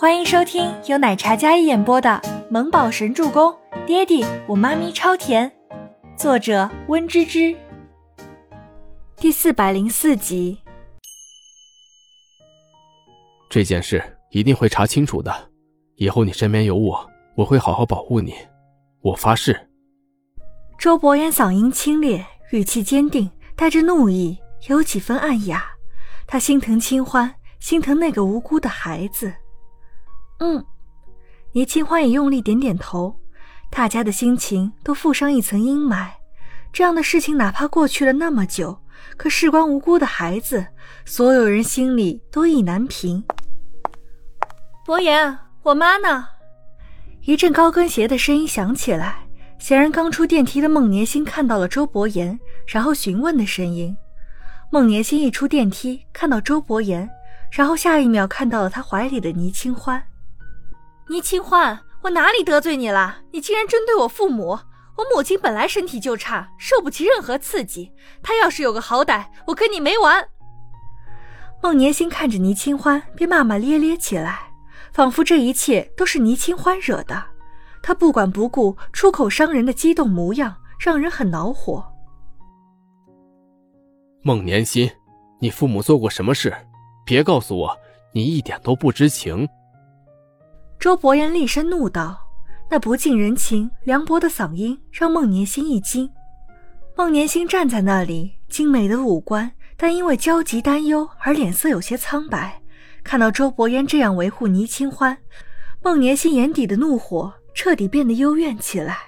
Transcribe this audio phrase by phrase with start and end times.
[0.00, 2.08] 欢迎收听由奶茶嘉一演播的
[2.48, 3.50] 《萌宝神助攻》，
[3.84, 5.50] 爹地我妈咪超甜，
[6.16, 7.52] 作者温芝芝。
[9.16, 10.56] 第四百零四集。
[13.50, 14.00] 这件事
[14.30, 15.34] 一定会查清楚的，
[15.96, 17.04] 以后你身边有我，
[17.34, 18.32] 我会好好保护你，
[19.00, 19.68] 我发誓。
[20.78, 24.38] 周伯言嗓音清冽，语气坚定，带着怒意，
[24.68, 25.64] 有几分暗哑。
[26.24, 29.34] 他心疼清欢，心疼那个无辜的孩子。
[30.38, 30.64] 嗯，
[31.52, 33.20] 倪清欢也用力点点头。
[33.70, 36.08] 大家的心情都附上一层阴霾。
[36.72, 38.78] 这样的事情哪怕过去了那么久，
[39.16, 40.66] 可事关无辜的孩子，
[41.04, 43.24] 所有人心里都意难平。
[44.86, 46.26] 伯言，我妈呢？
[47.22, 49.26] 一阵高跟鞋的声音响起来。
[49.58, 53.96] 显然，刚出电梯的孟年心看到了周伯言，然后询问的声音。
[54.70, 57.10] 孟年心一出电梯，看到周伯言，
[57.50, 60.02] 然后下一秒看到了他怀里的倪清欢。
[61.10, 63.16] 倪清欢，我哪里得罪你了？
[63.32, 64.58] 你竟然针对我父母！
[64.96, 67.92] 我母亲本来身体就差，受不起任何刺激。
[68.22, 70.28] 她要是有个好歹，我跟你没完！
[71.62, 74.50] 孟年心看着倪清欢，便骂骂咧咧起来，
[74.92, 77.24] 仿佛这一切都是倪清欢惹的。
[77.82, 81.82] 他不管不顾，出口伤人的激动模样，让人很恼火。
[84.22, 84.90] 孟年心，
[85.40, 86.54] 你父母做过什么事？
[87.06, 87.74] 别告诉我
[88.12, 89.48] 你一点都不知情。
[90.78, 92.16] 周伯言厉声怒道，
[92.70, 96.08] 那不近人情、凉薄的嗓音让孟年心一惊。
[96.96, 102.62] 孟年心站在那里，精美的五官，但因为焦急担忧而脸色有些苍白。
[103.02, 105.18] 看到周伯言这样维护倪清欢，
[105.82, 108.98] 孟年心眼底的怒火彻底变得幽怨起来。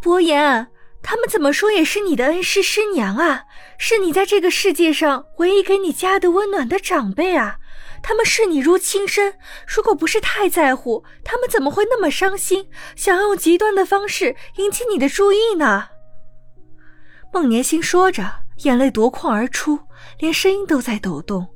[0.00, 0.68] 伯言。
[1.02, 3.44] 他们怎么说也是你的恩师师娘啊，
[3.78, 7.58] 是你在这个世界上唯一给你家的温暖的长辈啊，
[8.08, 9.34] 他们视你如亲生。
[9.66, 15.88] 如果不是太在乎，他们怎么会那么伤心，想要用极端的方式引起你的注意呢？
[17.32, 19.80] 孟年心说着，眼泪夺眶而出，
[20.20, 21.48] 连声音都在抖动。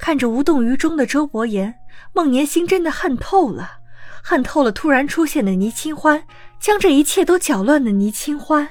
[0.00, 1.72] 看着无动于衷的周伯言，
[2.12, 3.78] 孟年心真的恨透了。
[4.24, 6.24] 恨透了突然出现的倪清欢，
[6.58, 8.68] 将这一切都搅乱的倪清欢。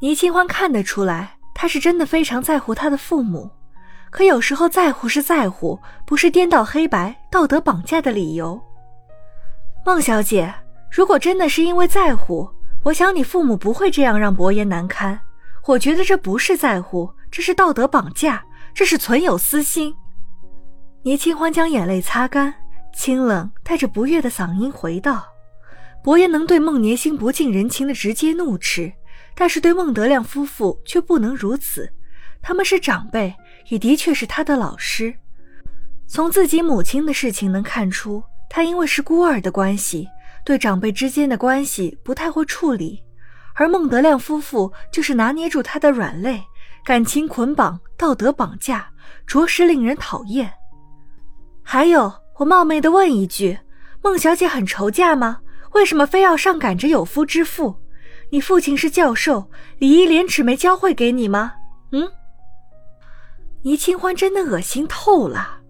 [0.00, 3.50] 倪清欢看得出来，他是真的非常在乎他的父母，
[4.12, 8.60] 可有时候在乎是在乎，不是颠倒黑白、道德绑架的理由。
[9.86, 10.54] 孟小姐，
[10.90, 12.46] 如果真的是因为在乎，
[12.84, 15.18] 我想你父母不会这样让伯爷难堪。
[15.66, 19.94] 我觉得这不是在乎，这是道德绑架，这是存有私心。
[21.04, 22.54] 倪清欢将眼泪擦干。
[22.94, 25.24] 清冷带着不悦的嗓音回道
[26.04, 28.92] ：“伯爷能对孟年星不近人情的直接怒斥，
[29.34, 31.90] 但是对孟德亮夫妇却不能如此。
[32.42, 33.34] 他们是长辈，
[33.68, 35.14] 也的确是他的老师。
[36.06, 40.08] 从自己母亲的事情能看出，他因为是孤儿的关系，
[40.44, 43.02] 对长辈之间的关系不太会处理。
[43.54, 46.42] 而孟德亮夫妇就是拿捏住他的软肋，
[46.84, 48.90] 感情捆绑、道德绑架，
[49.26, 50.52] 着实令人讨厌。
[51.62, 53.56] 还有。”我冒昧的问一句，
[54.02, 55.40] 孟小姐很愁嫁吗？
[55.74, 57.76] 为什么非要上赶着有夫之妇？
[58.30, 61.52] 你父亲是教授，礼义廉耻没教会给你吗？
[61.92, 62.10] 嗯？
[63.62, 65.60] 倪清欢真的恶心透了，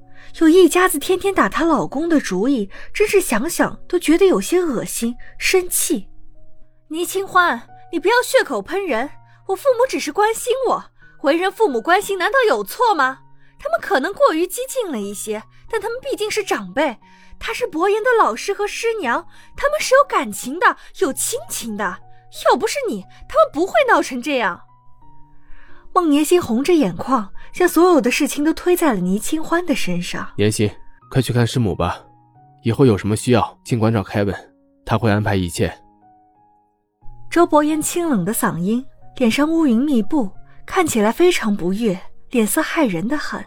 [0.41, 6.09] 有一家子天天打她老公的主意，真是想想都觉得有些恶心、生气。
[6.89, 9.11] 倪清欢，你不要血口喷人，
[9.49, 10.85] 我父母只是关心我，
[11.23, 13.19] 为人父母关心难道有错吗？
[13.59, 15.43] 他们可能过于激进了一些。
[15.71, 16.99] 但他们毕竟是长辈，
[17.39, 19.27] 他是伯言的老师和师娘，
[19.57, 21.99] 他们是有感情的，有亲情的。
[22.47, 24.61] 要不是你，他们不会闹成这样。
[25.95, 30.27] 孟年心红着眼眶，将所有的事情都推在了倪清欢的身上。
[30.37, 30.71] 年心，
[31.11, 32.03] 快去看师母吧，
[32.63, 34.35] 以后有什么需要，尽管找凯文，
[34.87, 35.73] 他会安排一切。
[37.31, 38.85] 周伯言清冷的嗓音，
[39.17, 40.31] 脸上乌云密布，
[40.65, 41.99] 看起来非常不悦，
[42.31, 43.45] 脸色骇人的很。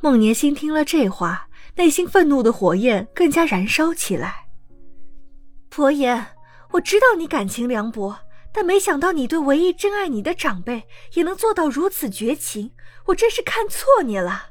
[0.00, 1.46] 孟年心听了这话，
[1.76, 4.46] 内心愤怒的火焰更加燃烧起来。
[5.68, 6.26] 伯言，
[6.72, 8.16] 我知道你感情凉薄，
[8.52, 10.84] 但没想到你对唯一真爱你的长辈
[11.14, 12.70] 也能做到如此绝情，
[13.06, 14.50] 我真是看错你了。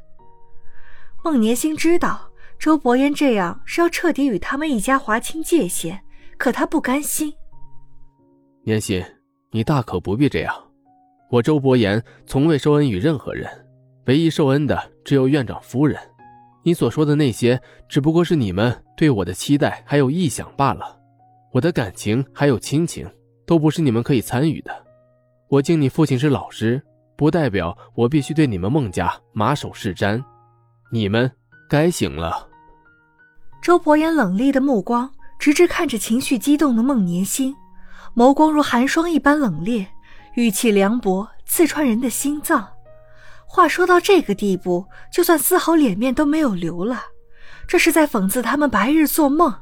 [1.23, 5.99] 孟年心知道周伯言这样是要彻底与他们一家划清界限，
[6.37, 7.33] 可他不甘心。
[8.63, 9.03] 年心，
[9.51, 10.55] 你大可不必这样，
[11.29, 13.49] 我周伯言从未受恩于任何人。
[14.05, 15.99] 唯一受恩的只有院长夫人，
[16.63, 20.99] 你所说的那些只不过是你们对我的期待还有臆想罢了。
[21.51, 23.07] 我的感情还有亲情
[23.51, 24.71] 都不是你们可以参与的。
[25.49, 26.81] 我敬你父亲是老师，
[27.17, 30.23] 不代表我必须对你们孟家马首是瞻。
[30.89, 31.29] 你们
[31.69, 32.47] 该醒了。
[33.61, 37.53] 周伯言冷厉的目光直直看着情绪激动的孟年星，
[38.15, 39.85] 眸光如寒霜一般冷冽，
[40.35, 42.65] 语气凉薄，刺穿人的心脏。
[43.45, 47.01] 话说到这个地步，就算丝毫脸面都没有留了，
[47.67, 49.53] 这是在讽刺他们白日做梦。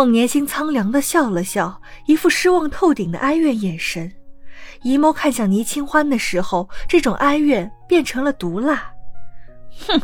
[0.00, 4.10] 孟年星苍凉的笑了笑，一副失望透顶的哀怨眼神，
[4.80, 8.90] 移眸看向倪清欢的时候，这种哀怨变成了毒辣。
[9.86, 10.00] 哼！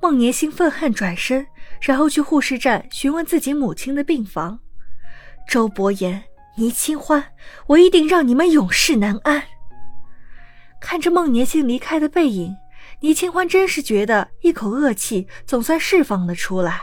[0.00, 1.46] 孟年星愤恨转身，
[1.82, 4.58] 然后去护士站询问自己母亲的病房。
[5.46, 6.24] 周伯言、
[6.56, 7.22] 倪清欢，
[7.66, 9.42] 我一定让你们永世难安。
[10.80, 12.56] 看着孟年星离开的背影，
[13.00, 16.80] 倪清欢真是觉得一口恶气总算释放了出来。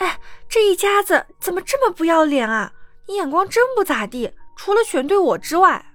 [0.00, 0.18] 哎，
[0.50, 2.72] 这一家子怎么这么不要脸啊？
[3.06, 5.86] 你眼光真不咋地，除了选对我之外。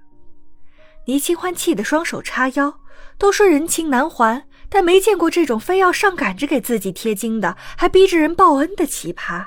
[1.07, 2.79] 倪清欢气得双手叉腰，
[3.17, 9.45] 都说人情难还，但没见过这种非要上赶着给自己贴金的，还逼着人报恩的奇葩。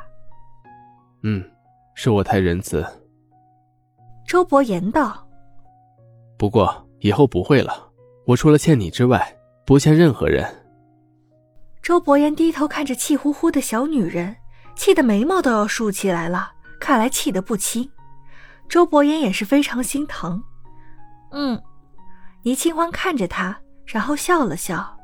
[1.22, 1.42] 嗯，
[1.94, 2.86] 是我太仁慈。
[4.26, 5.26] 周伯言道。
[6.36, 6.84] 不过。
[7.00, 7.92] 以后不会了，
[8.26, 10.44] 我除了欠你之外，不欠任何人。
[11.80, 14.34] 周伯言低头看着气呼呼的小女人，
[14.78, 17.90] 气得眉毛都要竖起来了，看来气得不轻。
[18.68, 20.40] 周伯言也是非常心疼。
[21.32, 21.60] 嗯，
[22.44, 24.96] 倪清欢看着他，然后笑了笑。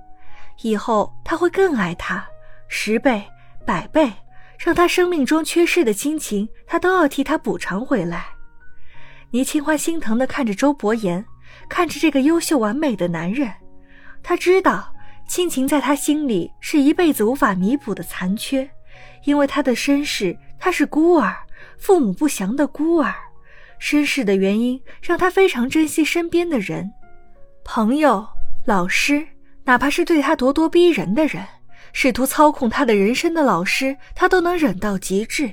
[0.63, 2.25] 以后他会更爱他，
[2.69, 3.29] 十倍、
[3.67, 4.13] 百倍，
[4.59, 8.27] 让他生命中缺失的亲情，他都要替他补偿回来。
[9.33, 11.25] 倪清欢心疼的看着周伯言。
[11.69, 13.53] 看着这个优秀完美的男人，
[14.23, 14.93] 他知道
[15.29, 18.69] 亲情在他心里是一辈子无法弥补的残缺，
[19.25, 21.37] 因为他的身世，他是孤儿，
[21.79, 23.15] 父母不详的孤儿。
[23.79, 26.91] 身世的原因让他非常珍惜身边的人，
[27.65, 28.27] 朋友、
[28.65, 29.27] 老师，
[29.65, 31.45] 哪怕是对他咄咄逼人的人，
[31.93, 35.53] 试图操控他的人生的老师，他都能忍到极致。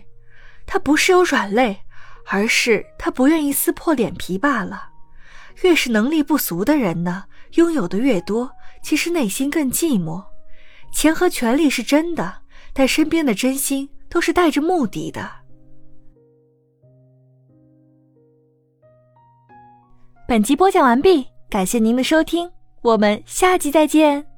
[0.66, 1.82] 他不是有软肋，
[2.28, 4.90] 而是他不愿意撕破脸皮罢了。
[5.64, 7.26] 越是能力不俗的人呢，
[7.56, 8.52] 拥有的越多，
[8.82, 10.24] 其实内心更寂寞。
[10.94, 12.41] 钱和权力是真的，
[12.74, 15.30] 但身边的真心都是带着目的的。
[20.28, 22.50] 本集播讲完毕，感谢您的收听，
[22.82, 24.31] 我们下集再见。